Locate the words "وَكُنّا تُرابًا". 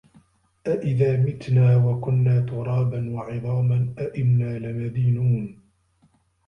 1.77-3.09